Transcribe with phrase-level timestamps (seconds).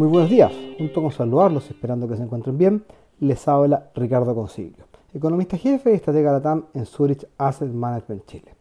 [0.00, 2.84] Muy buenos días, junto con saludarlos, esperando que se encuentren bien,
[3.18, 8.54] les habla Ricardo Consiglio, economista jefe y estratega LATAM en Zurich Asset Management Chile.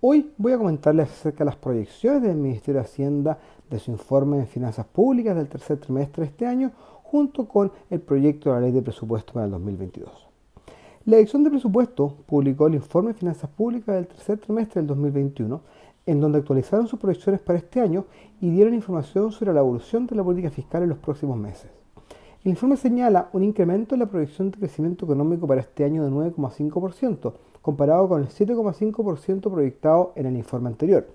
[0.00, 3.38] Hoy voy a comentarles acerca de las proyecciones del Ministerio de Hacienda
[3.70, 6.72] de su informe de finanzas públicas del tercer trimestre de este año,
[7.04, 10.10] junto con el proyecto de la ley de presupuesto para el 2022.
[11.04, 15.60] La Dirección de Presupuesto publicó el informe de finanzas públicas del tercer trimestre del 2021
[16.06, 18.06] en donde actualizaron sus proyecciones para este año
[18.40, 21.70] y dieron información sobre la evolución de la política fiscal en los próximos meses.
[22.42, 26.10] El informe señala un incremento en la proyección de crecimiento económico para este año de
[26.10, 31.06] 9,5%, comparado con el 7,5% proyectado en el informe anterior.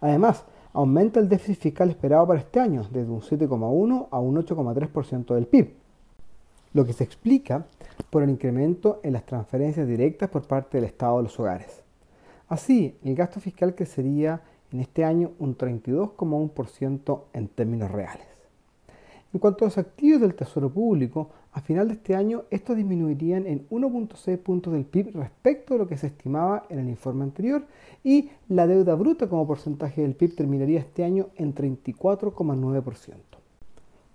[0.00, 5.34] Además, aumenta el déficit fiscal esperado para este año, desde un 7,1 a un 8,3%
[5.34, 5.74] del PIB,
[6.72, 7.66] lo que se explica
[8.10, 11.81] por el incremento en las transferencias directas por parte del Estado a los hogares.
[12.48, 14.42] Así, el gasto fiscal crecería
[14.72, 18.26] en este año un 32,1% en términos reales.
[19.32, 23.46] En cuanto a los activos del Tesoro Público, a final de este año estos disminuirían
[23.46, 27.64] en 1.6 puntos del PIB respecto a lo que se estimaba en el informe anterior
[28.04, 33.14] y la deuda bruta como porcentaje del PIB terminaría este año en 34,9%.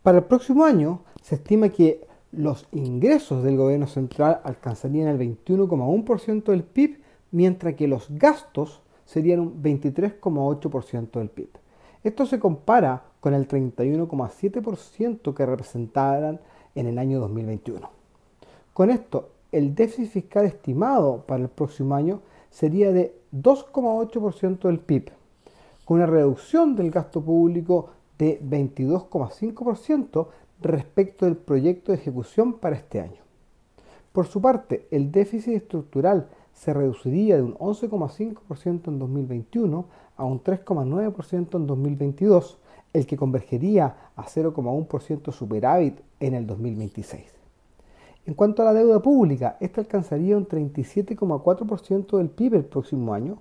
[0.04, 6.44] Para el próximo año se estima que los ingresos del gobierno central alcanzarían el 21,1%
[6.44, 7.00] del PIB
[7.32, 11.50] mientras que los gastos serían un 23,8% del PIB.
[12.04, 16.40] Esto se compara con el 31,7% que representaran
[16.76, 17.90] en el año 2021.
[18.74, 25.12] Con esto, el déficit fiscal estimado para el próximo año sería de 2,8% del PIB,
[25.86, 30.28] con una reducción del gasto público de 22,5%
[30.62, 33.22] respecto del proyecto de ejecución para este año.
[34.12, 39.86] Por su parte, el déficit estructural se reduciría de un 11,5% en 2021
[40.18, 42.58] a un 3,9% en 2022,
[42.94, 47.24] el que convergería a 0,1% superávit en el 2026.
[48.26, 53.38] En cuanto a la deuda pública, esta alcanzaría un 37,4% del PIB el próximo año,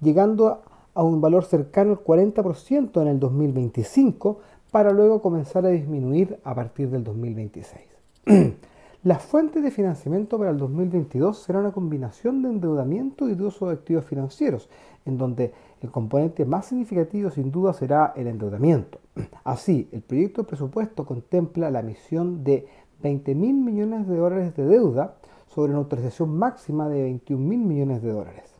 [0.00, 0.62] llegando
[0.92, 4.40] a un valor cercano al 40% en el 2025,
[4.72, 7.80] para luego comenzar a disminuir a partir del 2026.
[9.06, 13.68] Las fuentes de financiamiento para el 2022 será una combinación de endeudamiento y de uso
[13.68, 14.68] de activos financieros,
[15.04, 18.98] en donde el componente más significativo sin duda será el endeudamiento.
[19.44, 22.66] Así, el proyecto de presupuesto contempla la emisión de
[23.00, 25.14] 20 mil millones de dólares de deuda
[25.46, 28.56] sobre una autorización máxima de 21 mil millones de dólares.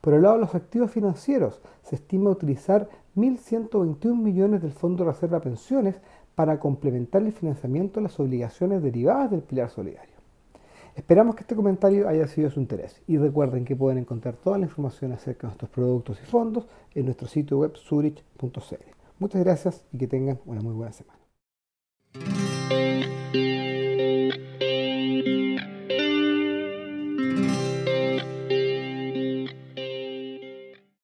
[0.00, 5.12] Por el lado de los activos financieros, se estima utilizar 1.121 millones del Fondo de
[5.12, 6.00] Reserva Pensiones
[6.34, 10.14] para complementar el financiamiento de las obligaciones derivadas del pilar solidario.
[10.94, 14.58] Esperamos que este comentario haya sido de su interés y recuerden que pueden encontrar toda
[14.58, 18.50] la información acerca de nuestros productos y fondos en nuestro sitio web zurich.cl.
[19.18, 21.23] Muchas gracias y que tengan una muy buena semana.